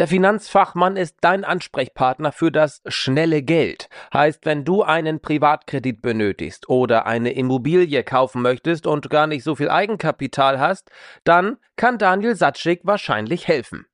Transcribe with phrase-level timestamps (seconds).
[0.00, 3.90] Der Finanzfachmann ist dein Ansprechpartner für das schnelle Geld.
[4.14, 9.56] Heißt, wenn du einen Privatkredit benötigst oder eine Immobilie kaufen möchtest und gar nicht so
[9.56, 10.90] viel Eigenkapital hast,
[11.24, 13.84] dann kann Daniel Satschik wahrscheinlich helfen.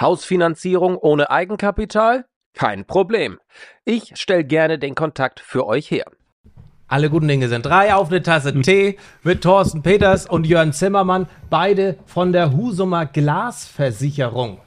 [0.00, 2.24] Hausfinanzierung ohne Eigenkapital?
[2.54, 3.38] Kein Problem.
[3.84, 6.06] Ich stelle gerne den Kontakt für euch her.
[6.88, 11.28] Alle guten Dinge sind drei auf eine Tasse Tee mit Thorsten Peters und Jörn Zimmermann,
[11.48, 14.63] beide von der Husumer Glasversicherung.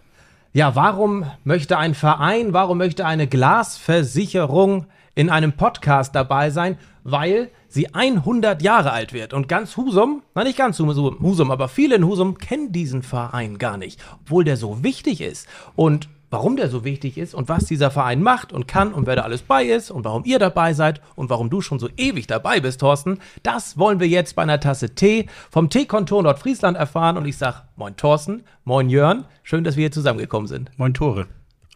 [0.57, 6.79] Ja, warum möchte ein Verein, warum möchte eine Glasversicherung in einem Podcast dabei sein?
[7.03, 9.35] Weil sie 100 Jahre alt wird.
[9.35, 13.77] Und ganz Husum, na nicht ganz Husum, aber viele in Husum kennen diesen Verein gar
[13.77, 15.47] nicht, obwohl der so wichtig ist.
[15.75, 19.15] Und warum der so wichtig ist und was dieser Verein macht und kann und wer
[19.15, 22.27] da alles bei ist und warum ihr dabei seid und warum du schon so ewig
[22.27, 27.17] dabei bist, Thorsten, das wollen wir jetzt bei einer Tasse Tee vom Teekontor Nordfriesland erfahren
[27.17, 30.71] und ich sag Moin Thorsten, Moin Jörn, schön, dass wir hier zusammengekommen sind.
[30.77, 31.27] Moin Tore.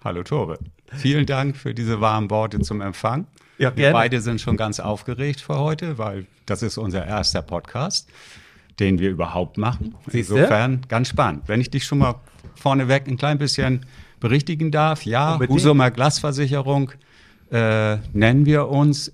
[0.03, 0.57] Hallo Tore.
[0.93, 3.27] Vielen Dank für diese warmen Worte zum Empfang.
[3.57, 8.09] Ja, wir beide sind schon ganz aufgeregt für heute, weil das ist unser erster Podcast,
[8.79, 9.95] den wir überhaupt machen.
[10.07, 10.33] Siehste?
[10.35, 11.43] Insofern ganz spannend.
[11.45, 12.15] Wenn ich dich schon mal
[12.55, 13.85] vorneweg ein klein bisschen
[14.21, 15.05] berichtigen darf.
[15.05, 15.59] Ja, Unbedingt.
[15.59, 16.93] Husumer Glasversicherung
[17.51, 19.11] äh, nennen wir uns.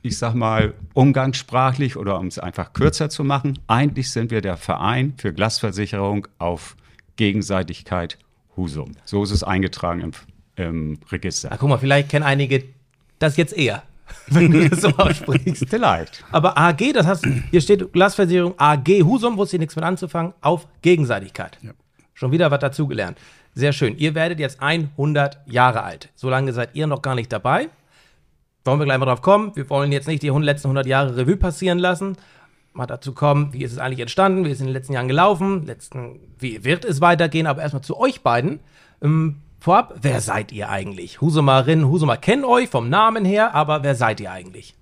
[0.00, 3.58] Ich sag mal umgangssprachlich oder um es einfach kürzer zu machen.
[3.66, 6.76] Eigentlich sind wir der Verein für Glasversicherung auf
[7.16, 8.16] Gegenseitigkeit
[8.56, 8.92] Husum.
[9.04, 10.12] So ist es eingetragen im,
[10.56, 11.50] im Register.
[11.52, 12.64] Ach, guck mal, vielleicht kennen einige
[13.18, 13.82] das jetzt eher,
[14.28, 15.66] wenn du das so aussprichst.
[15.68, 16.24] Vielleicht.
[16.30, 20.68] Aber AG, das heißt, hier steht Glasversicherung AG Husum, wusste ich nichts mit anzufangen, auf
[20.80, 21.58] Gegenseitigkeit.
[21.60, 21.72] Ja.
[22.14, 23.18] Schon wieder was dazugelernt.
[23.54, 23.96] Sehr schön.
[23.98, 26.10] Ihr werdet jetzt 100 Jahre alt.
[26.14, 27.68] So lange seid ihr noch gar nicht dabei.
[28.64, 29.56] Wollen wir gleich mal drauf kommen.
[29.56, 32.16] Wir wollen jetzt nicht die letzten 100 Jahre Revue passieren lassen.
[32.74, 35.08] Mal dazu kommen, wie ist es eigentlich entstanden, wie ist es in den letzten Jahren
[35.08, 38.60] gelaufen, letzten, wie wird es weitergehen, aber erstmal zu euch beiden.
[39.02, 41.20] Ähm, vorab, wer seid ihr eigentlich?
[41.20, 44.74] Husumerinnen, Husumer kennen euch vom Namen her, aber wer seid ihr eigentlich?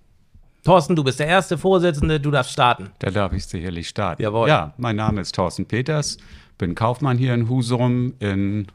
[0.66, 2.90] Thorsten, du bist der erste Vorsitzende, du darfst starten.
[2.98, 4.20] Da darf ich sicherlich starten.
[4.20, 4.48] Jawohl.
[4.48, 6.18] Ja, mein Name ist Thorsten Peters,
[6.58, 8.66] bin Kaufmann hier in Husum in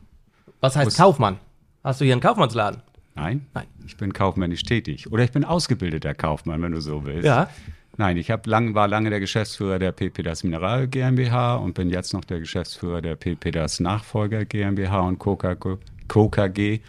[0.61, 1.37] Was heißt Was- Kaufmann?
[1.83, 2.81] Hast du hier einen Kaufmannsladen?
[3.15, 3.45] Nein?
[3.53, 3.65] Nein.
[3.85, 5.11] Ich bin kaufmännisch tätig.
[5.11, 7.25] Oder ich bin ausgebildeter Kaufmann, wenn du so willst.
[7.25, 7.49] Ja.
[7.97, 10.09] Nein, ich lang, war lange der Geschäftsführer der P.
[10.09, 13.35] Peters Mineral GmbH und bin jetzt noch der Geschäftsführer der P.
[13.35, 15.35] Peters Nachfolger GmbH und Co.
[15.35, 15.75] KG.
[16.07, 16.29] Co.
[16.29, 16.79] KG.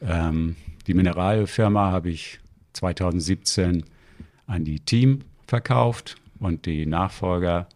[0.00, 2.40] Ähm, die Mineralfirma habe ich
[2.72, 3.84] 2017
[4.50, 7.68] an die Team verkauft und die Nachfolger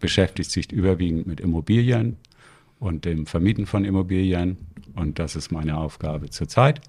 [0.00, 2.16] beschäftigt sich überwiegend mit Immobilien
[2.78, 4.56] und dem Vermieten von Immobilien.
[4.94, 6.80] Und das ist meine Aufgabe zurzeit.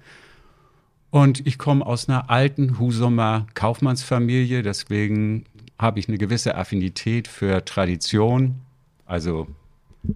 [1.10, 5.44] Und ich komme aus einer alten Husumer Kaufmannsfamilie, deswegen
[5.78, 8.56] habe ich eine gewisse Affinität für Tradition.
[9.06, 9.48] Also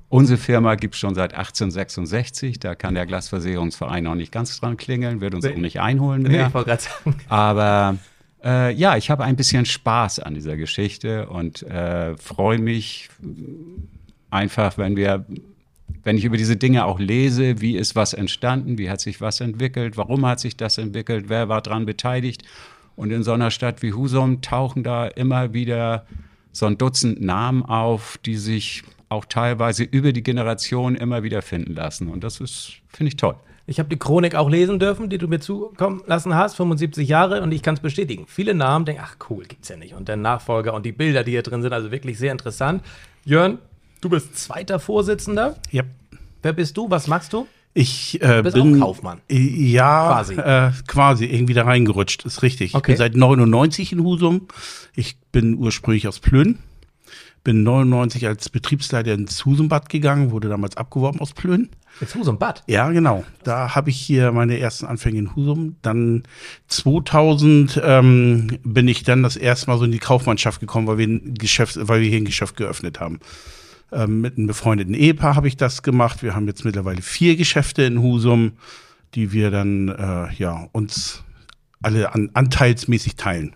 [0.08, 4.76] unsere Firma gibt es schon seit 1866, da kann der Glasversicherungsverein noch nicht ganz dran
[4.76, 5.52] klingeln, wird uns Nee.
[5.54, 6.46] auch nicht einholen Nee, mehr.
[6.48, 7.16] ich wollte gerade sagen.
[7.28, 7.96] Aber
[8.44, 13.09] äh, ja, ich habe ein bisschen Spaß an dieser Geschichte und äh, freue mich
[14.31, 15.25] einfach, wenn wir,
[16.03, 19.41] wenn ich über diese Dinge auch lese, wie ist was entstanden, wie hat sich was
[19.41, 22.43] entwickelt, warum hat sich das entwickelt, wer war dran beteiligt.
[22.97, 26.06] Und in so einer Stadt wie Husum tauchen da immer wieder
[26.53, 31.75] so ein Dutzend Namen auf, die sich auch teilweise über die Generation immer wieder finden
[31.75, 32.09] lassen.
[32.09, 33.37] Und das ist, finde ich toll.
[33.66, 37.41] Ich habe die Chronik auch lesen dürfen, die du mir zukommen lassen hast, 75 Jahre,
[37.42, 38.26] und ich kann es bestätigen.
[38.28, 39.94] Viele Namen denken, ach cool, gibt's ja nicht.
[39.94, 42.82] Und der Nachfolger und die Bilder, die hier drin sind, also wirklich sehr interessant.
[43.25, 43.58] Jörn,
[44.02, 45.56] du bist zweiter Vorsitzender.
[45.70, 45.82] Ja.
[46.42, 46.91] Wer bist du?
[46.91, 47.47] Was machst du?
[47.72, 49.20] Ich äh, bist bin auch Kaufmann.
[49.28, 50.34] Äh, Ja, Quasi.
[50.34, 52.75] Äh, quasi irgendwie da reingerutscht, ist richtig.
[52.75, 52.92] Okay.
[52.92, 54.46] Ich bin seit 99 in Husum.
[54.94, 56.58] Ich bin ursprünglich aus Plön.
[57.44, 61.69] Bin 99 als Betriebsleiter ins Husumbad gegangen, wurde damals abgeworben aus Plön.
[62.00, 62.64] Jetzt Husum Bad.
[62.67, 63.25] Ja, genau.
[63.44, 65.76] Da habe ich hier meine ersten Anfänge in Husum.
[65.82, 66.25] Dann
[66.69, 71.06] 2000 ähm, bin ich dann das erste Mal so in die Kaufmannschaft gekommen, weil wir,
[71.06, 73.20] ein Geschäft, weil wir hier ein Geschäft geöffnet haben.
[73.93, 76.23] Ähm, mit einem befreundeten Ehepaar habe ich das gemacht.
[76.23, 78.52] Wir haben jetzt mittlerweile vier Geschäfte in Husum,
[79.14, 81.23] die wir dann äh, ja uns
[81.81, 83.55] alle an, anteilsmäßig teilen.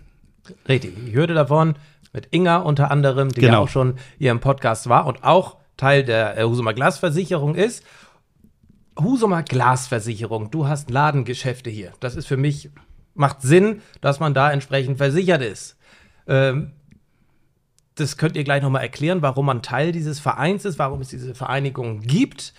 [0.67, 0.93] Richtig.
[1.07, 1.75] Ich hörte davon
[2.13, 3.63] mit Inga unter anderem, die ja Genau.
[3.63, 7.83] auch schon hier im Podcast war und auch Teil der äh, Husumer Glasversicherung ist.
[8.99, 11.93] Husumer Glasversicherung, du hast Ladengeschäfte hier.
[11.99, 12.69] Das ist für mich
[13.13, 15.77] macht Sinn, dass man da entsprechend versichert ist.
[16.27, 16.71] Ähm,
[17.95, 21.35] das könnt ihr gleich nochmal erklären, warum man Teil dieses Vereins ist, warum es diese
[21.35, 22.53] Vereinigung gibt.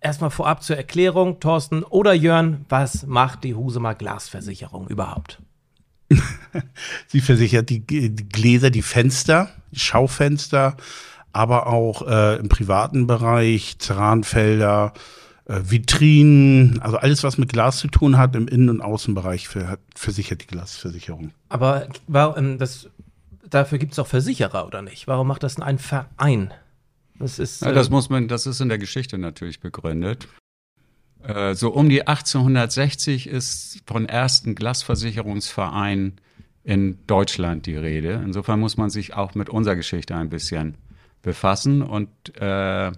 [0.00, 5.40] Erstmal vorab zur Erklärung, Thorsten oder Jörn, was macht die Husumer Glasversicherung überhaupt?
[7.08, 10.76] Sie versichert die, die Gläser, die Fenster, die Schaufenster,
[11.32, 14.94] aber auch äh, im privaten Bereich, Ceranfelder,
[15.46, 19.78] äh, Vitrinen, also alles, was mit Glas zu tun hat, im Innen- und Außenbereich für,
[19.94, 21.32] versichert die Glasversicherung.
[21.48, 22.88] Aber warum, das,
[23.48, 25.06] dafür gibt es auch Versicherer, oder nicht?
[25.06, 26.52] Warum macht das denn ein Verein?
[27.18, 30.28] Das ist, ja, das äh, muss man, das ist in der Geschichte natürlich begründet.
[31.26, 36.14] Äh, so um die 1860 ist von ersten Glasversicherungsverein
[36.62, 38.22] in Deutschland die Rede.
[38.24, 40.76] Insofern muss man sich auch mit unserer Geschichte ein bisschen
[41.22, 41.82] befassen.
[41.82, 42.08] Und
[42.40, 42.92] äh,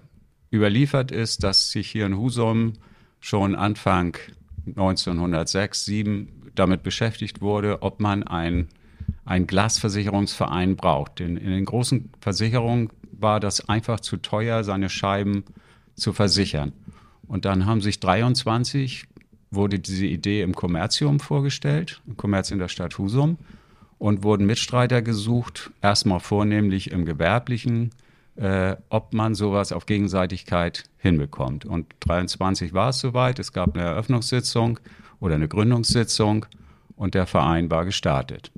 [0.51, 2.75] überliefert ist, dass sich hier in Husum
[3.21, 4.17] schon Anfang
[4.67, 8.69] 1906, 7 damit beschäftigt wurde, ob man ein,
[9.25, 11.21] ein Glasversicherungsverein braucht.
[11.21, 15.45] In, in den großen Versicherungen war das einfach zu teuer, seine Scheiben
[15.95, 16.73] zu versichern.
[17.29, 19.07] Und dann haben sich 23,
[19.51, 23.39] wurde diese Idee im Kommerzium vorgestellt, im Kommerzium der Stadt Husum,
[23.99, 27.91] und wurden Mitstreiter gesucht, erstmal vornehmlich im gewerblichen,
[28.37, 31.65] äh, ob man sowas auf Gegenseitigkeit hinbekommt.
[31.65, 34.79] Und 23 war es soweit, es gab eine Eröffnungssitzung
[35.21, 36.47] oder eine Gründungssitzung
[36.97, 38.53] und der Verein war gestartet.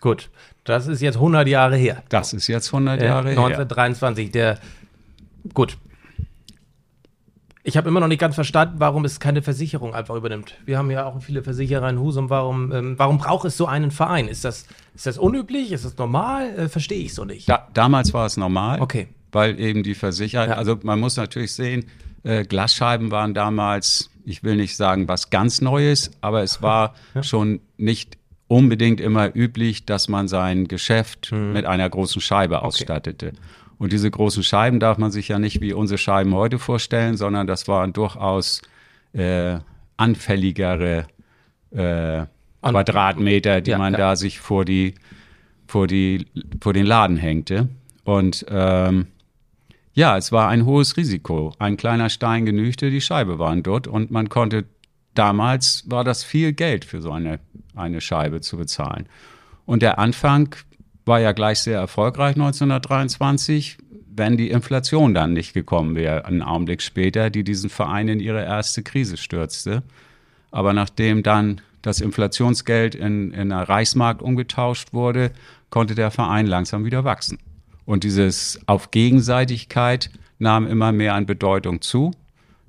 [0.00, 0.30] Gut,
[0.64, 2.02] das ist jetzt 100 Jahre her.
[2.08, 4.50] Das ist jetzt 100 Jahre äh, 1923, her.
[4.50, 4.62] 1923,
[5.42, 5.76] der, gut,
[7.62, 10.54] ich habe immer noch nicht ganz verstanden, warum es keine Versicherung einfach übernimmt.
[10.64, 12.30] Wir haben ja auch viele Versicherer in Husum.
[12.30, 14.28] Warum, ähm, warum braucht es so einen Verein?
[14.28, 15.72] Ist das, ist das unüblich?
[15.72, 16.58] Ist das normal?
[16.58, 17.48] Äh, Verstehe ich so nicht.
[17.48, 18.80] Da, damals war es normal.
[18.80, 19.08] Okay.
[19.32, 20.54] Weil eben die Versicherer, ja.
[20.54, 21.84] also man muss natürlich sehen,
[22.22, 27.22] äh, Glasscheiben waren damals, ich will nicht sagen was ganz Neues, aber es war ja.
[27.22, 28.16] schon nicht
[28.48, 31.52] unbedingt immer üblich, dass man sein Geschäft mhm.
[31.52, 32.66] mit einer großen Scheibe okay.
[32.66, 33.32] ausstattete.
[33.80, 37.46] Und diese großen Scheiben darf man sich ja nicht wie unsere Scheiben heute vorstellen, sondern
[37.46, 38.60] das waren durchaus
[39.14, 39.56] äh,
[39.96, 41.06] anfälligere
[41.70, 42.26] äh,
[42.60, 43.98] Quadratmeter, die ja, man ja.
[43.98, 44.96] da sich vor die,
[45.66, 46.26] vor die,
[46.60, 47.70] vor den Laden hängte.
[48.04, 49.06] Und ähm,
[49.94, 51.54] ja, es war ein hohes Risiko.
[51.58, 54.66] Ein kleiner Stein genügte, die Scheibe waren dort und man konnte
[55.14, 57.40] damals war das viel Geld für so eine,
[57.74, 59.08] eine Scheibe zu bezahlen.
[59.64, 60.54] Und der Anfang
[61.04, 63.78] war ja gleich sehr erfolgreich 1923,
[64.14, 68.44] wenn die Inflation dann nicht gekommen wäre, einen Augenblick später, die diesen Verein in ihre
[68.44, 69.82] erste Krise stürzte.
[70.50, 75.30] Aber nachdem dann das Inflationsgeld in, in einer Reichsmark umgetauscht wurde,
[75.70, 77.38] konnte der Verein langsam wieder wachsen.
[77.86, 82.12] Und dieses auf Gegenseitigkeit nahm immer mehr an Bedeutung zu.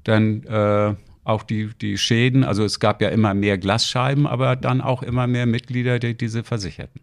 [0.07, 4.81] Denn äh, auch die, die Schäden, also es gab ja immer mehr Glasscheiben, aber dann
[4.81, 7.01] auch immer mehr Mitglieder, die diese versicherten.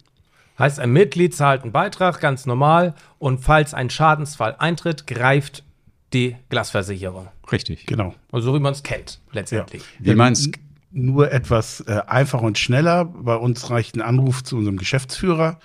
[0.59, 5.65] Heißt, ein Mitglied zahlt einen Beitrag, ganz normal, und falls ein Schadensfall eintritt, greift
[6.13, 7.29] die Glasversicherung.
[7.53, 7.87] Richtig.
[7.87, 8.15] Genau.
[8.33, 9.83] Also so wie man es kennt, letztendlich.
[10.01, 10.13] Ja.
[10.13, 10.51] Wie man es
[10.91, 13.05] nur etwas äh, einfacher und schneller.
[13.05, 15.59] Bei uns reicht ein Anruf zu unserem Geschäftsführer,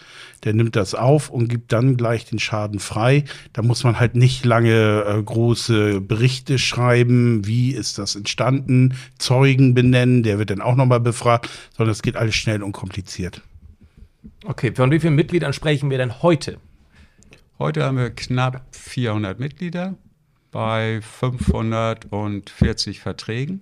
[0.43, 3.23] der nimmt das auf und gibt dann gleich den Schaden frei.
[3.53, 9.73] Da muss man halt nicht lange äh, große Berichte schreiben, wie ist das entstanden, Zeugen
[9.73, 13.41] benennen, der wird dann auch nochmal befragt, sondern es geht alles schnell und kompliziert.
[14.45, 16.57] Okay, von wie vielen Mitgliedern sprechen wir denn heute?
[17.59, 19.95] Heute haben wir knapp 400 Mitglieder
[20.51, 23.61] bei 540 Verträgen.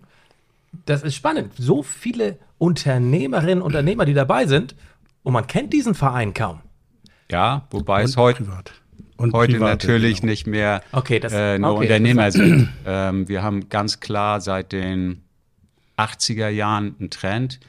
[0.86, 1.54] Das ist spannend.
[1.58, 4.76] So viele Unternehmerinnen und Unternehmer, die dabei sind,
[5.24, 6.62] und man kennt diesen Verein kaum.
[7.30, 8.46] Ja, wobei und es heute,
[9.18, 10.32] und heute private, natürlich genau.
[10.32, 12.70] nicht mehr okay, das, äh, nur okay, Unternehmer sind.
[12.86, 15.22] Ähm, wir haben ganz klar seit den
[15.98, 17.60] 80er Jahren einen Trend,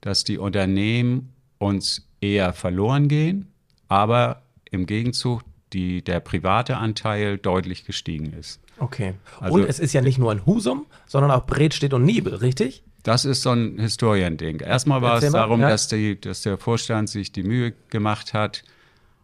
[0.00, 3.52] dass die Unternehmen uns eher verloren gehen,
[3.88, 5.42] aber im Gegenzug
[5.72, 8.60] die, der private Anteil deutlich gestiegen ist.
[8.78, 9.14] Okay.
[9.40, 12.82] Also, und es ist ja nicht nur ein Husum, sondern auch Bredstedt und Nibel, richtig?
[13.02, 14.60] Das ist so ein Historiending.
[14.60, 15.68] Erstmal war Erzähl es darum, ja.
[15.68, 18.64] dass, die, dass, der Vorstand sich die Mühe gemacht hat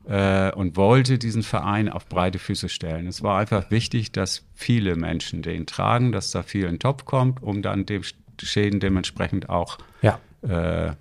[0.08, 3.06] äh, und wollte diesen Verein auf breite Füße stellen.
[3.06, 7.04] Es war einfach wichtig, dass viele Menschen den tragen, dass da viel in den Topf
[7.04, 8.02] kommt, um dann dem
[8.40, 10.18] Schäden dementsprechend auch ja.
[10.42, 10.94] äh,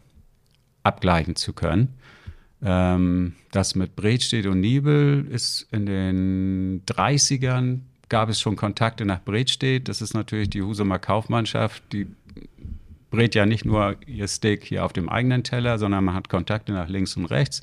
[0.84, 1.90] abgleichen zu können.
[2.64, 9.22] Ähm, das mit Bredstedt und Nibel ist in den 30ern gab es schon Kontakte nach
[9.24, 9.88] Bredstedt.
[9.88, 12.08] Das ist natürlich die Husumer Kaufmannschaft, die
[13.10, 16.74] brät ja nicht nur ihr Steak hier auf dem eigenen Teller, sondern man hat Kontakte
[16.74, 17.62] nach links und rechts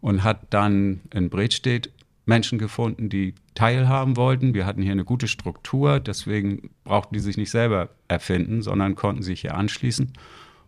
[0.00, 1.90] und hat dann in Bredstedt
[2.26, 4.54] Menschen gefunden, die teilhaben wollten.
[4.54, 9.22] Wir hatten hier eine gute Struktur, deswegen brauchten die sich nicht selber erfinden, sondern konnten
[9.22, 10.12] sich hier anschließen.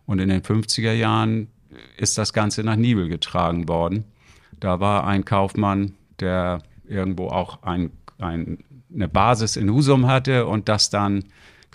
[0.05, 1.47] Und in den 50er Jahren
[1.97, 4.05] ist das Ganze nach Nibel getragen worden.
[4.59, 8.59] Da war ein Kaufmann, der irgendwo auch ein, ein,
[8.93, 11.25] eine Basis in Husum hatte und das dann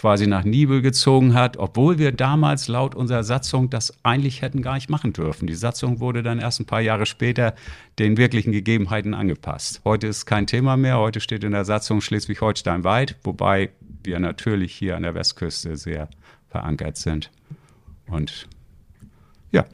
[0.00, 4.74] quasi nach Nibel gezogen hat, obwohl wir damals laut unserer Satzung das eigentlich hätten gar
[4.74, 5.46] nicht machen dürfen.
[5.46, 7.54] Die Satzung wurde dann erst ein paar Jahre später
[7.98, 9.82] den wirklichen Gegebenheiten angepasst.
[9.84, 10.96] Heute ist kein Thema mehr.
[10.96, 16.08] Heute steht in der Satzung Schleswig-Holstein weit, wobei wir natürlich hier an der Westküste sehr
[16.48, 17.30] verankert sind.
[18.06, 18.48] Und
[19.52, 19.66] ja,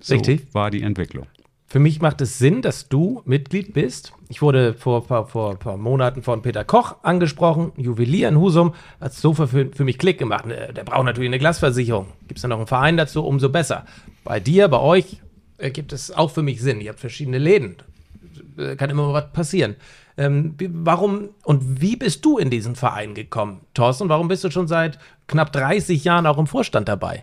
[0.00, 0.52] so Richtig.
[0.52, 1.26] war die Entwicklung.
[1.66, 4.12] Für mich macht es Sinn, dass du Mitglied bist.
[4.28, 9.12] Ich wurde vor ein vor, paar Monaten von Peter Koch angesprochen, Juwelier in Husum, hat
[9.12, 10.46] so für, für mich Klick gemacht.
[10.48, 12.06] Der, der braucht natürlich eine Glasversicherung.
[12.26, 13.84] Gibt es da noch einen Verein dazu, umso besser.
[14.24, 15.20] Bei dir, bei euch
[15.58, 16.80] äh, gibt es auch für mich Sinn.
[16.80, 17.76] Ihr habt verschiedene Läden.
[18.58, 19.76] Äh, kann immer was passieren.
[20.16, 24.08] Ähm, warum und wie bist du in diesen Verein gekommen, Thorsten?
[24.08, 27.22] Warum bist du schon seit knapp 30 Jahren auch im Vorstand dabei?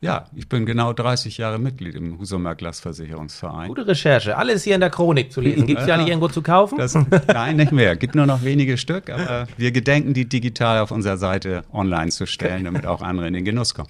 [0.00, 3.68] Ja, ich bin genau 30 Jahre Mitglied im Husumer Glasversicherungsverein.
[3.68, 4.36] Gute Recherche.
[4.36, 5.66] Alles hier in der Chronik zu lesen.
[5.66, 6.76] Gibt es ja nicht irgendwo zu kaufen?
[6.76, 6.94] Das,
[7.26, 7.96] nein, nicht mehr.
[7.96, 12.26] Gibt nur noch wenige Stück, aber wir gedenken, die digital auf unserer Seite online zu
[12.26, 13.88] stellen, damit auch andere in den Genuss kommen.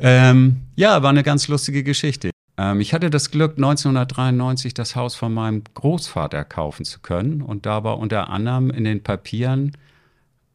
[0.00, 2.30] Ähm, ja, war eine ganz lustige Geschichte.
[2.56, 7.42] Ähm, ich hatte das Glück, 1993 das Haus von meinem Großvater kaufen zu können.
[7.42, 9.72] Und da war unter anderem in den Papieren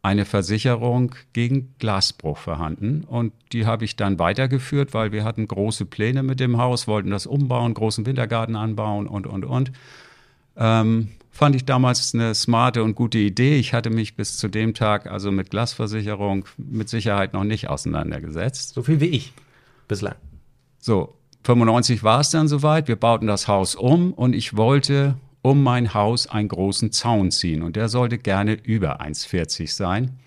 [0.02, 3.04] eine Versicherung gegen Glasbruch vorhanden.
[3.04, 7.12] Und die habe ich dann weitergeführt, weil wir hatten große Pläne mit dem Haus, wollten
[7.12, 9.72] das umbauen, großen Wintergarten anbauen und, und, und.
[10.56, 13.58] Ähm, fand ich damals eine smarte und gute Idee.
[13.58, 18.74] Ich hatte mich bis zu dem Tag also mit Glasversicherung mit Sicherheit noch nicht auseinandergesetzt.
[18.74, 19.34] So viel wie ich
[19.88, 20.16] bislang.
[20.80, 22.88] So, 95 war es dann soweit.
[22.88, 27.64] Wir bauten das Haus um und ich wollte um mein Haus einen großen Zaun ziehen.
[27.64, 30.20] Und der sollte gerne über 1,40 sein.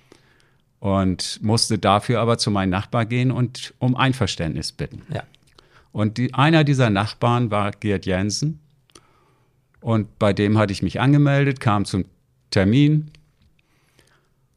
[0.81, 5.03] Und musste dafür aber zu meinem Nachbar gehen und um Einverständnis bitten.
[5.15, 5.23] Ja.
[5.93, 8.59] Und die, einer dieser Nachbarn war Gerd Jensen.
[9.81, 12.05] Und bei dem hatte ich mich angemeldet, kam zum
[12.51, 13.11] Termin.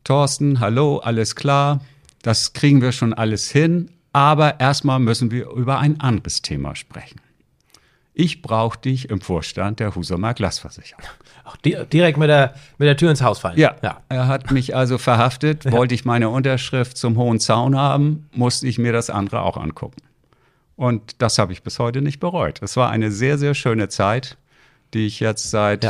[0.04, 1.82] Thorsten, hallo, alles klar.
[2.22, 3.92] Das kriegen wir schon alles hin.
[4.14, 7.20] Aber erstmal müssen wir über ein anderes Thema sprechen.
[8.18, 11.04] Ich brauche dich im Vorstand der Husumer Glasversicherung.
[11.44, 13.60] Auch di direkt mit der, mit der Tür ins Haus fallen.
[13.60, 14.02] Ja, ja.
[14.08, 15.70] er hat mich also verhaftet.
[15.70, 20.02] Wollte ich meine Unterschrift zum Hohen Zaun haben, musste ich mir das andere auch angucken.
[20.78, 22.62] Und das habe ich bis heute nicht bereut.
[22.62, 24.38] Es war eine sehr, sehr schöne Zeit,
[24.94, 25.84] die ich jetzt seit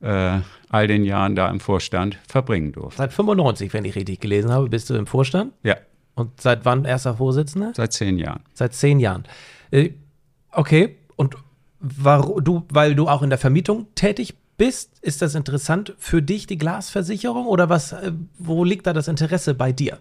[0.00, 0.36] ja.
[0.36, 2.98] äh, all den Jahren da im Vorstand verbringen durfte.
[2.98, 5.52] Seit 95, wenn ich richtig gelesen habe, bist du im Vorstand?
[5.64, 5.76] Ja.
[6.14, 7.72] Und seit wann erster Vorsitzender?
[7.74, 8.44] Seit zehn Jahren.
[8.54, 9.24] Seit zehn Jahren.
[10.54, 11.36] Okay, und
[11.80, 16.46] war, du, weil du auch in der Vermietung tätig bist, ist das interessant für dich,
[16.46, 17.46] die Glasversicherung?
[17.46, 19.98] Oder was, äh, wo liegt da das Interesse bei dir?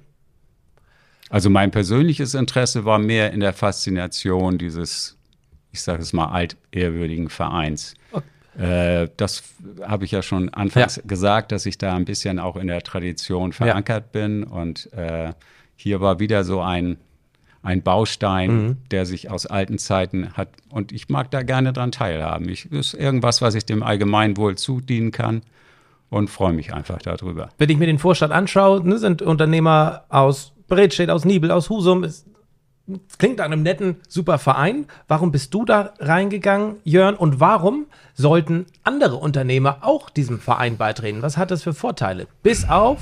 [1.29, 5.17] Also mein persönliches Interesse war mehr in der Faszination dieses,
[5.71, 7.95] ich sage es mal, altehrwürdigen Vereins.
[8.11, 9.03] Okay.
[9.03, 9.43] Äh, das
[9.81, 11.03] habe ich ja schon anfangs ja.
[11.05, 14.21] gesagt, dass ich da ein bisschen auch in der Tradition verankert ja.
[14.21, 14.43] bin.
[14.43, 15.33] Und äh,
[15.75, 16.97] hier war wieder so ein
[17.63, 18.77] ein Baustein, mhm.
[18.91, 20.49] der sich aus alten Zeiten hat.
[20.69, 22.47] Und ich mag da gerne dran teilhaben.
[22.49, 25.41] Ich ist irgendwas, was ich dem Allgemeinwohl zudienen kann
[26.09, 27.49] und freue mich einfach darüber.
[27.57, 32.03] Wenn ich mir den Vorstand anschaue, ne, sind Unternehmer aus Bredstedt, aus Nibel, aus Husum.
[32.03, 32.25] Es
[33.17, 34.85] klingt nach einem netten, super Verein.
[35.07, 37.15] Warum bist du da reingegangen, Jörn?
[37.15, 41.21] Und warum sollten andere Unternehmer auch diesem Verein beitreten?
[41.21, 42.27] Was hat das für Vorteile?
[42.43, 42.97] Bis auf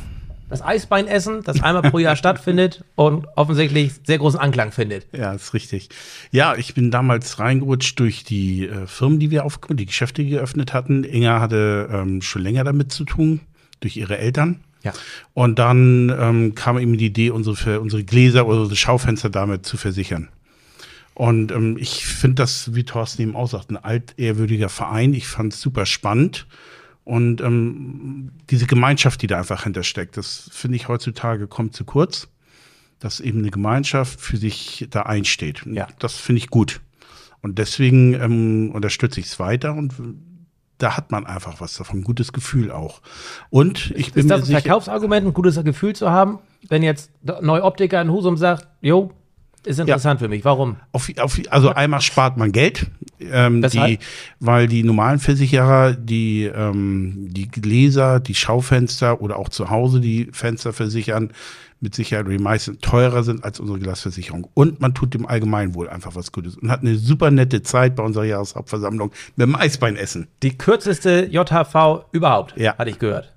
[0.51, 5.08] das Eisbeinessen, das einmal pro Jahr stattfindet und offensichtlich sehr großen Anklang findet.
[5.13, 5.89] Ja, ist richtig.
[6.31, 10.74] Ja, ich bin damals reingerutscht durch die äh, Firmen, die wir aufgebaut, die Geschäfte geöffnet
[10.74, 11.05] hatten.
[11.05, 13.39] Inga hatte ähm, schon länger damit zu tun,
[13.79, 14.60] durch ihre Eltern.
[14.84, 14.91] Ja.
[15.34, 19.77] Und dann ähm, kam eben die Idee, unsere, unsere Gläser oder unsere Schaufenster damit zu
[19.77, 20.27] versichern.
[21.13, 25.13] Und ähm, ich finde das, wie Thorsten eben auch sagt, ein altehrwürdiger Verein.
[25.13, 26.46] Ich fand es super spannend.
[27.03, 32.27] Und ähm, diese Gemeinschaft, die da einfach hintersteckt, das finde ich heutzutage kommt zu kurz,
[33.00, 35.65] dass eben eine Gemeinschaft für sich da einsteht.
[35.65, 35.88] Ja.
[36.00, 36.81] Das finde ich gut.
[37.41, 39.93] Und deswegen ähm, unterstütze ich es weiter und
[40.77, 43.01] da hat man einfach was davon, ein gutes Gefühl auch.
[43.50, 48.01] Und ich bin ist das ein Verkaufsargument, ein gutes Gefühl zu haben, wenn jetzt Neuoptiker
[48.01, 49.12] in Husum sagt, jo,
[49.65, 50.25] ist interessant ja.
[50.25, 50.44] für mich.
[50.44, 50.77] Warum?
[50.91, 52.88] Auf, auf, also einmal spart man Geld,
[53.20, 54.00] ähm, die,
[54.39, 60.30] weil die normalen Versicherer, die ähm, die Gläser, die Schaufenster oder auch zu Hause die
[60.32, 61.32] Fenster versichern,
[61.82, 64.48] mit Sicherheit die meisten teurer sind als unsere Glasversicherung.
[64.53, 68.03] Und man tut dem Allgemeinwohl einfach was Gutes und hat eine super nette Zeit bei
[68.03, 70.27] unserer Jahreshauptversammlung mit dem Eisbeinessen.
[70.44, 72.77] Die kürzeste JHV überhaupt, ja.
[72.77, 73.34] hatte ich gehört.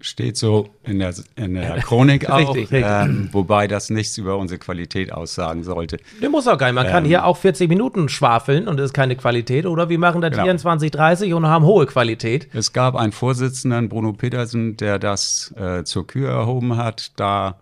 [0.00, 2.84] Steht so in der, in der Chronik auch, Richtig, richtig.
[2.86, 5.96] Ähm, wobei das nichts über unsere Qualität aussagen sollte.
[6.22, 6.76] Der muss auch gar nicht.
[6.76, 9.66] Man kann hier auch 40 Minuten schwafeln und das ist keine Qualität.
[9.66, 10.44] Oder wir machen das Genau.
[10.44, 12.48] 24, 30 und haben hohe Qualität.
[12.54, 17.58] Es gab einen Vorsitzenden, Bruno Petersen, der das äh, zur Kür erhoben hat, da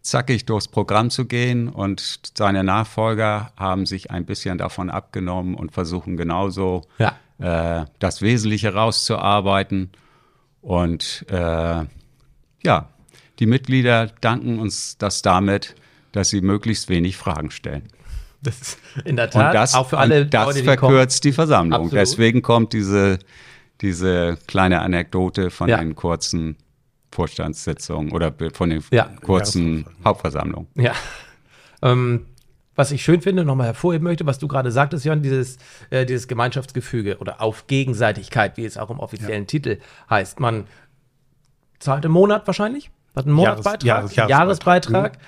[0.00, 5.72] zackig durchs Programm zu gehen und seine Nachfolger haben sich ein bisschen davon abgenommen und
[5.72, 7.14] versuchen genauso Ja.
[7.38, 9.90] äh, das Wesentliche rauszuarbeiten.
[10.64, 11.84] Und äh,
[12.64, 12.88] ja,
[13.38, 15.74] die Mitglieder danken uns das damit,
[16.12, 17.82] dass sie möglichst wenig Fragen stellen.
[18.42, 20.78] Das ist in der Tat Und das, auch für alle und das Leute, die kommen.
[20.78, 21.84] verkürzt die Versammlung.
[21.84, 21.92] Absolut.
[22.00, 23.18] Deswegen kommt diese,
[23.82, 25.78] diese kleine Anekdote von Ja.
[25.78, 26.56] den kurzen
[27.10, 29.10] Vorstandssitzungen oder von den Ja.
[29.22, 30.68] kurzen Hauptversammlungen.
[30.76, 30.92] Ja.
[31.82, 32.26] Ähm,
[32.76, 35.58] was ich schön finde, nochmal hervorheben möchte, was du gerade sagtest, Jörn, dieses,
[35.90, 39.78] äh, dieses Gemeinschaftsgefüge oder auf Gegenseitigkeit, wie es auch im offiziellen Titel
[40.10, 40.40] heißt.
[40.40, 40.64] Man
[41.78, 44.30] zahlt im Monat wahrscheinlich, hat einen Monatsbeitrag, Jahres- Jahresbeitrag.
[44.30, 45.18] Jahresbeitrag.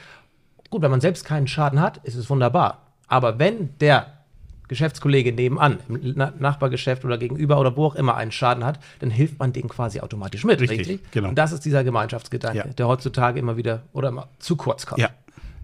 [0.70, 2.82] Gut, wenn man selbst keinen Schaden hat, ist es wunderbar.
[3.06, 4.12] Aber wenn der
[4.68, 9.10] Geschäftskollege nebenan, im Na Nachbargeschäft oder gegenüber oder wo auch immer einen Schaden hat, dann
[9.10, 10.80] hilft man dem quasi automatisch mit, richtig?
[10.80, 11.28] Richtig, genau.
[11.28, 12.64] Und das ist dieser Gemeinschaftsgedanke, Ja.
[12.64, 15.00] der heutzutage immer wieder oder immer zu kurz kommt.
[15.00, 15.10] Ja.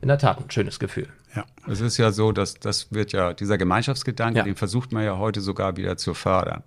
[0.03, 1.09] In der Tat ein schönes Gefühl.
[1.35, 1.47] Ja.
[1.67, 4.45] Es ist ja so, dass das wird ja, dieser Gemeinschaftsgedanke, Ja.
[4.45, 6.63] den versucht man ja heute sogar wieder zu fördern.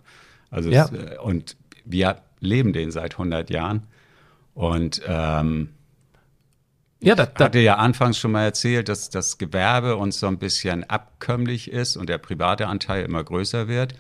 [0.49, 0.85] Also Ja.
[0.85, 3.83] es, äh, und wir leben den seit 100 Jahren.
[4.53, 5.69] Und ähm,
[7.01, 10.39] Ja, das, Ich hatte ja anfangs schon mal erzählt, dass das Gewerbe uns so ein
[10.39, 13.93] bisschen abkömmlich ist und der private Anteil immer größer wird,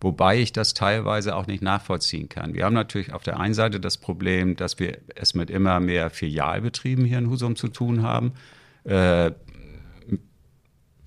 [0.00, 2.52] wobei ich das teilweise auch nicht nachvollziehen kann.
[2.52, 6.10] Wir haben natürlich auf der einen Seite das Problem, dass wir es mit immer mehr
[6.10, 8.32] Filialbetrieben hier in Husum zu tun haben.
[8.84, 9.32] Äh,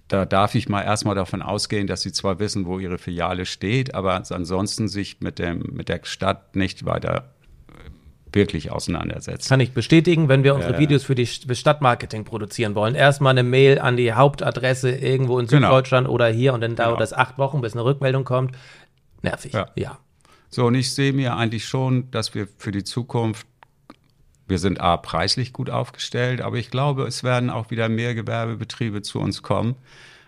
[0.08, 3.96] da darf ich mal erstmal davon ausgehen, dass sie zwar wissen, wo ihre Filiale steht,
[3.96, 7.34] aber ansonsten sich mit, dem, mit der Stadt nicht weiter
[7.70, 9.50] äh, wirklich auseinandersetzen.
[9.50, 12.94] kann ich bestätigen, wenn wir unsere Videos für die Stadtmarketing produzieren wollen.
[12.94, 15.68] Erstmal eine Mail an die Hauptadresse irgendwo in Genau.
[15.70, 17.00] Süddeutschland oder hier und dann dauert Genau.
[17.00, 18.56] das acht Wochen, bis eine Rückmeldung kommt.
[19.24, 19.54] Nervig.
[19.54, 19.68] Ja.
[19.76, 19.98] ja.
[20.50, 23.48] So, und ich sehe mir eigentlich schon, dass wir für die Zukunft,
[24.48, 29.02] wir sind A, preislich gut aufgestellt, aber ich glaube, es werden auch wieder mehr Gewerbebetriebe
[29.02, 29.76] zu uns kommen,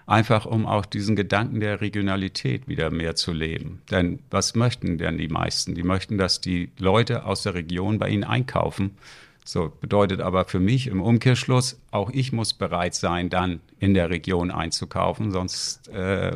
[0.05, 3.81] einfach um auch diesen Gedanken der Regionalität wieder mehr zu leben.
[3.91, 5.75] Denn was möchten denn die meisten?
[5.75, 8.97] Die möchten, dass die Leute aus der Region bei ihnen einkaufen.
[9.45, 14.09] So bedeutet aber für mich im Umkehrschluss, auch ich muss bereit sein, dann in der
[14.09, 16.35] Region einzukaufen, sonst äh,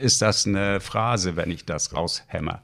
[0.00, 2.60] ist das eine Phrase, wenn ich das raushämmer.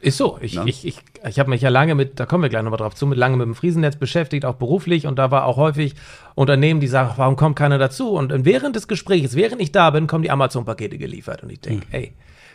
[0.00, 0.38] Ist so.
[0.40, 0.64] Ich, Ne?
[0.66, 3.06] ich, ich, ich habe mich ja lange mit, da kommen wir gleich nochmal drauf zu,
[3.06, 5.06] mit lange mit dem Friesennetz beschäftigt, auch beruflich.
[5.06, 5.94] Und da war auch häufig
[6.34, 8.10] Unternehmen, die sagen, warum kommt keiner dazu?
[8.12, 11.42] Und während des Gesprächs, während ich da bin, kommen die Amazon-Pakete geliefert.
[11.42, 12.12] Und ich denke, ey,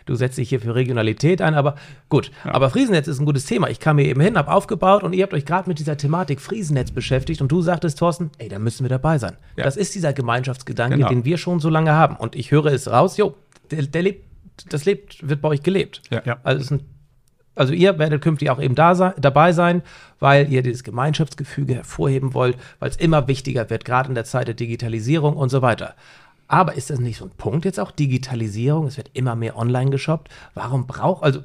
[0.07, 1.75] du setzt dich hier für Regionalität ein, aber
[2.09, 2.31] gut.
[2.43, 3.69] Aber Friesennetz ist ein gutes Thema.
[3.69, 6.41] Ich kam hier eben hin, habe aufgebaut und ihr habt euch gerade mit dieser Thematik
[6.41, 9.35] Friesennetz beschäftigt und du sagtest, Thorsten, ey, da müssen wir dabei sein.
[9.55, 9.63] Ja.
[9.65, 11.09] Das ist dieser Gemeinschaftsgedanke, Genau.
[11.09, 12.15] den wir schon so lange haben.
[12.15, 13.35] Und ich höre es raus, jo,
[13.71, 14.25] der, der lebt,
[14.69, 16.01] das lebt, wird bei euch gelebt.
[16.11, 16.21] Ja.
[16.25, 16.37] Ja.
[16.43, 16.81] Also, es ist ein,
[17.55, 19.81] also ihr werdet künftig auch eben da sein, dabei sein,
[20.19, 24.47] weil ihr dieses Gemeinschaftsgefüge hervorheben wollt, weil es immer wichtiger wird, gerade in der Zeit
[24.47, 25.95] der Digitalisierung und so weiter.
[26.47, 28.85] Aber ist das nicht so ein Punkt jetzt auch, Digitalisierung?
[28.87, 30.29] Es wird immer mehr online geshoppt.
[30.53, 31.41] Warum braucht, also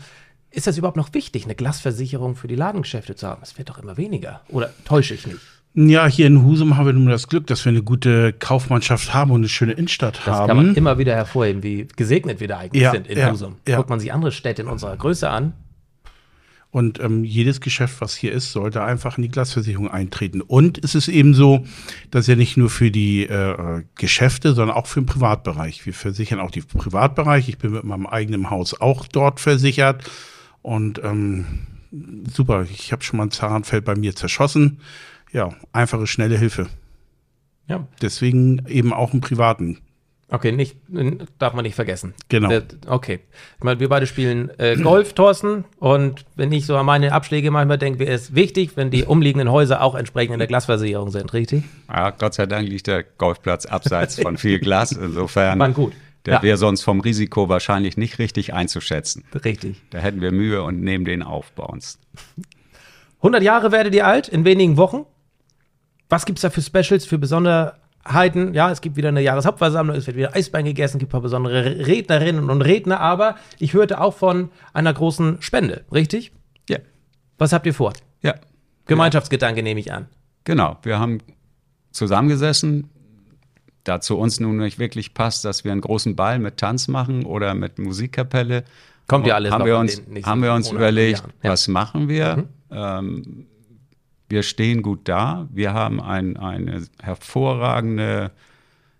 [0.50, 3.40] ist das überhaupt noch wichtig, eine Glasversicherung für die Ladengeschäfte zu haben?
[3.42, 4.40] Es wird doch immer weniger.
[4.48, 5.38] Oder täusche ich nicht?
[5.74, 9.30] Ja, hier in Husum haben wir nun das Glück, dass wir eine gute Kaufmannschaft haben
[9.30, 10.48] und eine schöne Innenstadt Das haben.
[10.48, 13.56] kann man immer wieder hervorheben, wie gesegnet wir da eigentlich Ja, sind in ja, Husum.
[13.68, 13.76] ja.
[13.76, 15.52] Guckt man sich andere Städte in unserer Größe an.
[16.72, 20.40] Und ähm, jedes Geschäft, was hier ist, sollte einfach in die Glasversicherung eintreten.
[20.40, 21.64] Und es ist eben so,
[22.12, 25.84] dass ja nicht nur für die äh, Geschäfte, sondern auch für den Privatbereich.
[25.84, 27.48] Wir versichern auch den Privatbereich.
[27.48, 30.08] Ich bin mit meinem eigenen Haus auch dort versichert.
[30.62, 31.46] Und ähm,
[32.32, 34.78] super, ich habe schon mal ein Zahnfeld bei mir zerschossen.
[35.32, 36.68] Ja, einfache, schnelle Hilfe.
[37.66, 39.78] Ja, Deswegen eben auch im Privaten.
[40.32, 40.76] Okay, nicht,
[41.40, 42.14] darf man nicht vergessen.
[42.28, 42.60] Genau.
[42.86, 43.18] Okay.
[43.58, 45.64] Ich meine, wir beide spielen äh, Golf, Thorsten.
[45.80, 49.50] Und wenn ich so an meine Abschläge manchmal denke, wäre es wichtig, wenn die umliegenden
[49.50, 51.64] Häuser auch entsprechend in der Glasversicherung sind, richtig?
[51.88, 54.92] Ja, Gott sei Dank liegt der Golfplatz abseits von viel Glas.
[54.92, 55.92] Insofern Mann, gut.
[56.26, 56.42] der Ja.
[56.44, 59.24] wäre sonst vom Risiko wahrscheinlich nicht richtig einzuschätzen.
[59.44, 59.82] Richtig.
[59.90, 61.98] Da hätten wir Mühe und nehmen den auf bei uns.
[63.16, 65.06] 100 Jahre werdet ihr alt, in wenigen Wochen.
[66.08, 67.18] Was gibt es da für Specials, für
[68.04, 68.54] Besonderheiten?
[68.54, 71.20] Ja, es gibt wieder eine Jahreshauptversammlung, es wird wieder Eisbein gegessen, es gibt ein paar
[71.20, 76.32] besondere Rednerinnen und Redner, aber ich hörte auch von einer großen Spende, richtig?
[76.68, 76.78] Ja,
[77.38, 77.92] Was habt ihr vor?
[78.22, 78.34] ja,
[78.86, 80.06] Gemeinschaftsgedanke nehme ich an.
[80.44, 80.78] genau.
[80.82, 81.18] Wir haben
[81.92, 82.88] zusammengesessen.
[83.84, 87.24] Da zu uns nun nicht wirklich passt, dass wir einen großen Ball mit Tanz machen
[87.24, 88.64] oder mit Musikkapelle.
[89.06, 91.20] Kommt ja alles haben wir in uns, haben wir uns überlegt.
[91.20, 91.26] Ja.
[91.26, 91.52] Mhm.
[91.52, 92.44] was machen wir?
[92.70, 93.46] Ähm,
[94.30, 95.48] wir stehen gut da.
[95.50, 98.30] Wir haben ein, eine hervorragende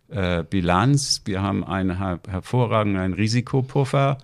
[0.08, 1.22] äh, Bilanz.
[1.24, 4.18] Wir haben einen her hervorragenden Risikopuffer.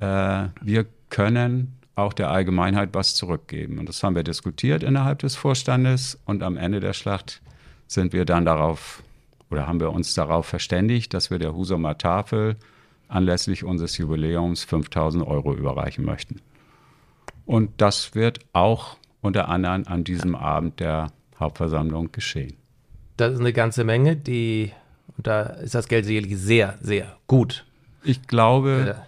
[0.00, 3.78] Äh, wir können auch der Allgemeinheit was zurückgeben.
[3.78, 6.18] Und das haben wir diskutiert innerhalb des Vorstandes.
[6.24, 7.40] Und am Ende der Schlacht
[7.86, 9.04] sind wir dann darauf
[9.50, 12.56] oder haben wir uns darauf verständigt, dass wir der Husumer Tafel
[13.06, 16.40] anlässlich unseres Jubiläums 5000 Euro überreichen möchten.
[17.46, 21.10] Und das wird auch unter anderem an diesem Abend der
[21.40, 22.54] Hauptversammlung geschehen.
[23.16, 24.72] Das ist eine ganze Menge, die,
[25.16, 27.64] und da ist das Geld sicherlich sehr, sehr gut.
[28.02, 29.02] Ich glaube, Äh,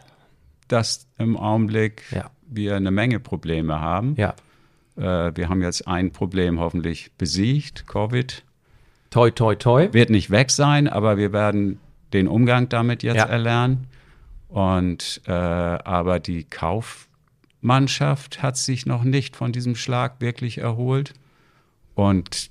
[0.69, 2.31] dass im Augenblick Ja.
[2.49, 4.15] wir eine Menge Probleme haben.
[4.17, 4.35] ja.
[4.97, 8.43] Äh, wir haben jetzt ein Problem hoffentlich besiegt, Covid.
[9.11, 9.89] Toi, toi, toi.
[9.93, 11.79] Wird nicht weg sein, aber wir werden
[12.15, 13.25] den Umgang damit jetzt Ja.
[13.27, 13.89] erlernen.
[14.49, 16.45] Und äh, aber die
[17.61, 21.15] Kaufmannschaft hat sich noch nicht von diesem Schlag wirklich erholt.
[21.95, 22.51] Und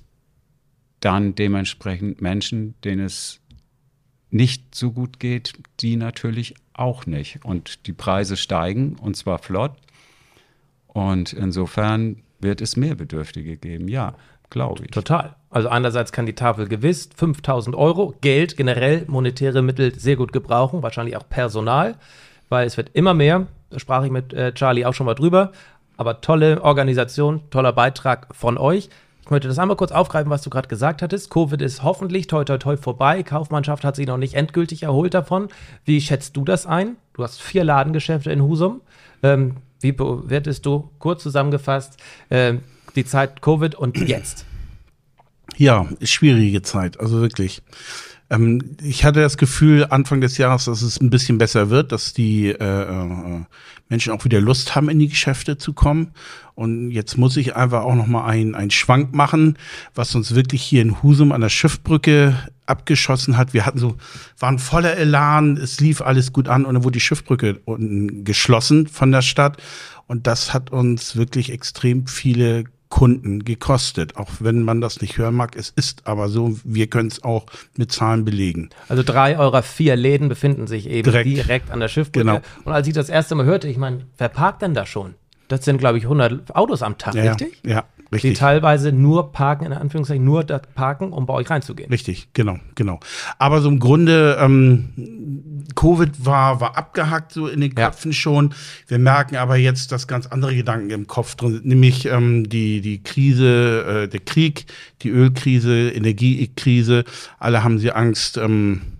[1.00, 3.40] dann dementsprechend Menschen, denen es
[4.30, 7.44] nicht so gut geht, die natürlich auch nicht.
[7.44, 9.72] Und die Preise steigen und zwar flott.
[10.88, 14.14] Und insofern wird es mehr Bedürftige geben, ja,
[14.50, 14.90] glaube ich.
[14.90, 15.36] Total.
[15.48, 20.82] Also einerseits kann die Tafel gewiss 5000 Euro Geld, generell monetäre Mittel sehr gut gebrauchen,
[20.82, 21.96] wahrscheinlich auch Personal,
[22.48, 23.46] weil es wird immer mehr.
[23.70, 25.52] Da sprach ich mit äh, Charlie auch schon mal drüber.
[25.96, 28.90] Aber tolle Organisation, toller Beitrag von euch.
[29.22, 31.30] Ich möchte das einmal kurz aufgreifen, was du gerade gesagt hattest.
[31.30, 33.24] Covid ist hoffentlich toi toi toi vorbei.
[33.24, 35.48] Kaufmannschaft hat sich noch nicht endgültig erholt davon.
[35.84, 36.96] Wie schätzt du das ein?
[37.14, 38.82] Du hast vier Ladengeschäfte in Husum.
[39.24, 41.98] Ähm, wie bewertest du kurz zusammengefasst
[42.30, 42.60] ähm,
[42.94, 44.46] die Zeit Covid und jetzt?
[45.56, 47.62] Ja, schwierige Zeit, also wirklich.
[48.30, 52.12] Ähm, ich hatte das Gefühl Anfang des Jahres, dass es ein bisschen besser wird, dass
[52.12, 53.44] die äh, äh,
[53.88, 56.12] Menschen auch wieder Lust haben, in die Geschäfte zu kommen.
[56.54, 59.58] Und jetzt muss ich einfach auch noch mal einen, Schwank machen,
[59.94, 62.34] was uns wirklich hier in Husum an der Schiffbrücke
[62.64, 63.52] abgeschossen hat.
[63.54, 63.96] Wir hatten so,
[64.38, 68.86] waren voller Elan, es lief alles gut an und dann wurde die Schiffbrücke unten geschlossen
[68.86, 69.62] von der Stadt.
[70.06, 75.34] Und das hat uns wirklich extrem viele Kunden gekostet, auch wenn man das nicht hören
[75.34, 75.56] mag.
[75.56, 77.46] Es ist aber so, wir können es auch
[77.76, 78.70] mit Zahlen belegen.
[78.88, 81.70] Also drei eurer vier Läden befinden sich eben direkt, Direkt.
[81.70, 82.24] an der Schiffbrücke.
[82.26, 82.40] Genau.
[82.64, 85.14] Und als ich das erste Mal hörte, ich meine, wer parkt denn da schon?
[85.48, 87.60] Das sind, glaube ich, 100 Autos am Tag, Ja, richtig?
[87.64, 88.38] ja, Die richtig.
[88.38, 91.90] teilweise nur parken, in Anführungszeichen, nur da parken, um bei euch reinzugehen.
[91.90, 93.00] Richtig, genau, genau.
[93.38, 97.86] Aber so im Grunde, ähm, Covid war, war abgehackt so in den Ja.
[97.86, 98.54] Köpfen schon.
[98.86, 102.80] Wir merken aber jetzt, dass ganz andere Gedanken im Kopf drin sind, nämlich ähm, die,
[102.80, 104.66] die Krise, äh, der Krieg,
[105.02, 107.04] die Ölkrise, Energiekrise.
[107.38, 108.95] Alle haben sie Angst, ähm, äh,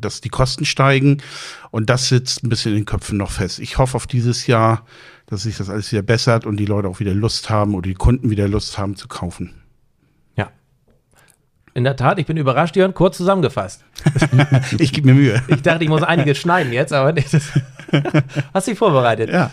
[0.00, 1.22] dass die Kosten steigen.
[1.70, 3.58] Und das sitzt ein bisschen in den Köpfen noch fest.
[3.58, 4.84] Ich hoffe auf dieses Jahr,
[5.26, 7.94] dass sich das alles wieder bessert und die Leute auch wieder Lust haben oder die
[7.94, 9.62] Kunden wieder Lust haben zu kaufen.
[10.36, 10.50] Ja.
[11.72, 13.84] In der Tat, ich bin überrascht, Jörn, kurz zusammengefasst.
[14.78, 15.42] Ich gebe mir Mühe.
[15.48, 17.32] Ich dachte, ich muss einiges schneiden jetzt, aber das
[18.54, 19.30] hast dich vorbereitet.
[19.30, 19.50] Ja.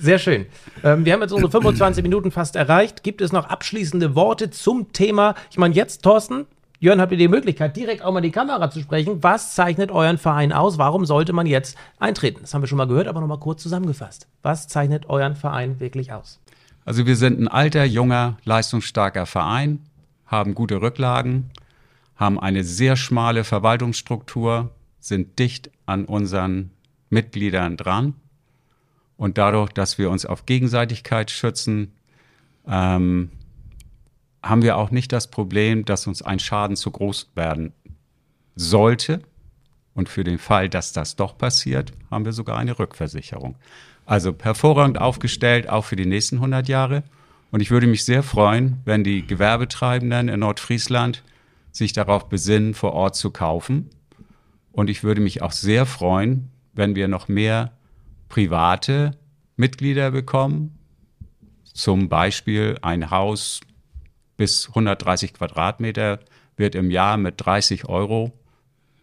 [0.00, 0.46] Sehr schön.
[0.84, 3.02] Ähm, wir haben jetzt unsere 25 Minuten fast erreicht.
[3.02, 5.34] Gibt es noch abschließende Worte zum Thema?
[5.50, 6.46] Ich meine, jetzt, Thorsten,
[6.80, 9.20] Jörn, habt ihr die Möglichkeit, direkt auch mal die Kamera zu sprechen.
[9.20, 10.78] Was zeichnet euren Verein aus?
[10.78, 12.38] Warum sollte man jetzt eintreten?
[12.42, 14.28] Das haben wir schon mal gehört, aber nochmal kurz zusammengefasst.
[14.42, 16.38] Was zeichnet euren Verein wirklich aus?
[16.84, 19.80] Also wir sind ein alter, junger, leistungsstarker Verein,
[20.24, 21.50] haben gute Rücklagen,
[22.14, 26.70] haben eine sehr schmale Verwaltungsstruktur, sind dicht an unseren
[27.10, 28.14] Mitgliedern dran.
[29.16, 31.92] Und dadurch, dass wir uns auf Gegenseitigkeit schützen,
[32.68, 33.30] ähm,
[34.48, 37.72] haben wir auch nicht das Problem, dass uns ein Schaden zu groß werden
[38.56, 39.20] sollte.
[39.94, 43.56] Und für den Fall, dass das doch passiert, haben wir sogar eine Rückversicherung.
[44.06, 47.02] Also hervorragend aufgestellt, auch für die nächsten 100 Jahre.
[47.50, 51.22] Und ich würde mich sehr freuen, wenn die Gewerbetreibenden in Nordfriesland
[51.72, 53.90] sich darauf besinnen, vor Ort zu kaufen.
[54.72, 57.72] Und ich würde mich auch sehr freuen, wenn wir noch mehr
[58.28, 59.12] private
[59.56, 60.78] Mitglieder bekommen.
[61.64, 63.60] Zum Beispiel ein Haus
[64.38, 66.20] bis 130 Quadratmeter
[66.56, 68.32] wird im Jahr mit 30 Euro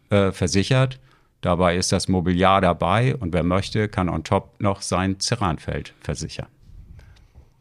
[0.09, 0.99] äh, versichert.
[1.41, 6.47] Dabei ist das Mobiliar dabei und wer möchte, kann on top noch sein Ceranfeld versichern.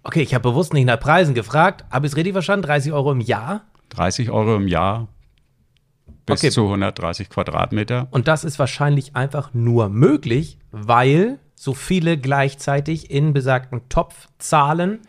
[0.05, 1.85] Okay, ich habe bewusst nicht nach Preisen gefragt.
[1.91, 2.67] Habe ich es richtig verstanden?
[2.67, 3.63] 30 Euro im Jahr?
[3.91, 5.09] 30 Euro im Jahr
[6.27, 6.51] bis Okay.
[6.51, 8.09] zu 130 Quadratmeter.
[8.11, 15.01] Und das ist wahrscheinlich einfach nur möglich, weil so viele gleichzeitig in besagten Topf zahlen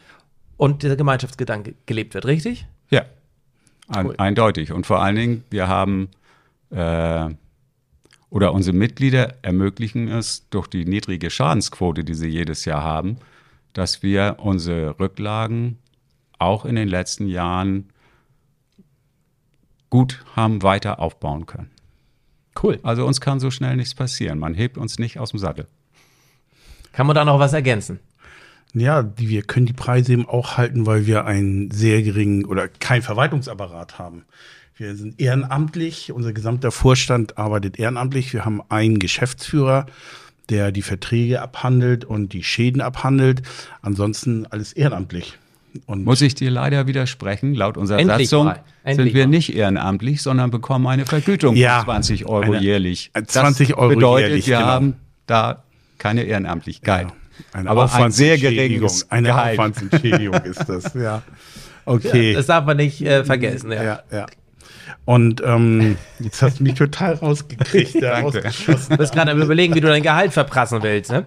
[0.57, 2.65] und dieser Gemeinschaftsgedanke gelebt wird, richtig?
[2.89, 3.05] Ja,
[3.87, 4.15] ein, Cool.
[4.17, 4.71] eindeutig.
[4.71, 6.09] Und vor allen Dingen, wir haben
[6.69, 7.29] äh,
[8.29, 13.17] oder unsere Mitglieder ermöglichen es durch die niedrige Schadensquote, die sie jedes Jahr haben,
[13.73, 15.77] dass wir unsere Rücklagen
[16.37, 17.89] auch in den letzten Jahren
[19.89, 21.71] gut haben weiter aufbauen können.
[22.61, 22.79] Cool.
[22.83, 24.39] Also uns kann so schnell nichts passieren.
[24.39, 25.67] Man hebt uns nicht aus dem Sattel.
[26.91, 27.99] Kann man da noch was ergänzen?
[28.75, 32.67] Ja, die, wir können die Preise eben auch halten, weil wir einen sehr geringen oder
[32.67, 34.25] keinen Verwaltungsapparat haben.
[34.77, 38.33] Wir sind ehrenamtlich, unser gesamter Vorstand arbeitet ehrenamtlich.
[38.33, 39.85] Wir haben einen Geschäftsführer,
[40.49, 43.41] der die Verträge abhandelt und die Schäden abhandelt.
[43.81, 45.37] Ansonsten alles ehrenamtlich.
[45.85, 47.53] Und Muss ich dir leider widersprechen.
[47.53, 48.53] Laut unserer Endlich Satzung
[48.85, 49.29] sind wir mal.
[49.29, 53.11] nicht ehrenamtlich, sondern bekommen eine Vergütung Ja, von 20 Euro eine- jährlich.
[53.25, 54.67] 20 Euro das bedeutet, jährlich, wir genau.
[54.69, 54.93] haben
[55.27, 55.63] da
[55.97, 57.07] keine Ehrenamtlichkeit.
[57.53, 58.91] Eine Aber Aufwandsentschädigung.
[59.09, 59.59] Eine Gehalt.
[59.59, 61.21] Aufwandsentschädigung ist das, ja.
[61.85, 62.33] Okay.
[62.33, 63.71] Das darf man nicht äh, vergessen.
[63.71, 63.83] Ja.
[63.83, 64.25] ja, ja.
[65.05, 68.89] Und ähm, jetzt hast du mich total rausgekriegt, da rausgeschossen.
[68.89, 71.11] Du bist gerade am überlegen, wie du dein Gehalt verprassen willst.
[71.11, 71.25] Ne?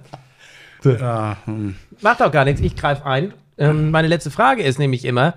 [0.85, 1.77] Ja, hm.
[2.01, 3.33] Macht doch gar nichts, ich greife ein.
[3.57, 5.35] Ähm, meine letzte Frage ist nämlich immer,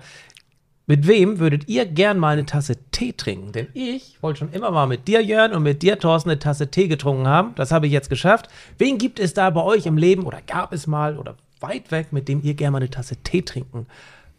[0.86, 3.52] mit wem würdet ihr gern mal eine Tasse Tee trinken?
[3.52, 6.70] Denn ich wollte schon immer mal mit dir, Jörn, und mit dir, Thorsten, eine Tasse
[6.70, 7.54] Tee getrunken haben.
[7.54, 8.48] Das habe ich jetzt geschafft.
[8.78, 12.12] Wen gibt es da bei euch im Leben oder gab es mal oder weit weg,
[12.12, 13.86] mit dem ihr gerne mal eine Tasse Tee trinken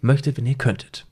[0.02, 1.06] möchtet, wenn ihr könntet?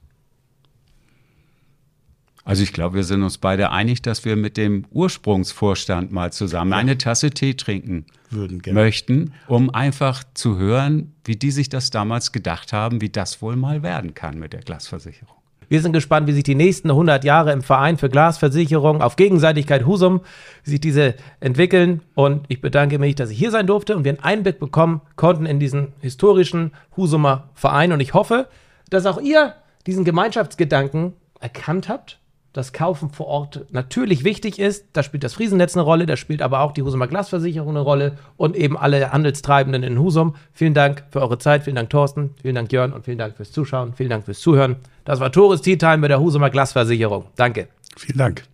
[2.52, 6.74] Also ich glaube, wir sind uns beide einig, dass wir mit dem Ursprungsvorstand mal zusammen
[6.74, 8.78] eine Tasse Tee trinken würden gerne.
[8.78, 13.56] möchten, um einfach zu hören, wie die sich das damals gedacht haben, wie das wohl
[13.56, 15.34] mal werden kann mit der Glasversicherung.
[15.70, 19.86] Wir sind gespannt, wie sich die nächsten 100 Jahre im Verein für Glasversicherung auf Gegenseitigkeit
[19.86, 20.20] Husum,
[20.66, 22.02] wie sich diese entwickeln.
[22.16, 25.46] Und ich bedanke mich, dass ich hier sein durfte und wir einen Einblick bekommen konnten
[25.46, 27.94] in diesen historischen Husumer Verein.
[27.94, 28.50] Und ich hoffe,
[28.90, 29.56] dass auch ihr
[29.88, 32.18] diesen Gemeinschaftsgedanken erkannt habt,
[32.54, 34.86] dass Kaufen vor Ort natürlich wichtig ist.
[34.94, 38.18] Da spielt das Friesennetz eine Rolle, da spielt aber auch die Husumer Glasversicherung eine Rolle
[38.38, 40.36] und eben alle Handelstreibenden in Husum.
[40.54, 43.52] Vielen Dank für eure Zeit, vielen Dank Thorsten, vielen Dank Jörn und vielen Dank fürs
[43.52, 44.78] Zuschauen, vielen Dank fürs Zuhören.
[45.06, 47.26] Das war Tores Tea Time mit der Husumer Glasversicherung.
[47.36, 47.68] Danke.
[47.98, 48.51] Vielen Dank.